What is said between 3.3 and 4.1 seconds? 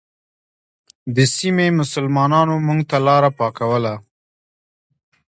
پاکوله.